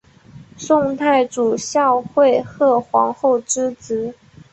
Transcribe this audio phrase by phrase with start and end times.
[0.57, 4.15] 宋太祖孝惠贺皇后之侄。